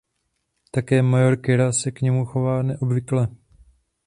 [0.71, 3.27] Také major Kira se k němu chová neobvykle.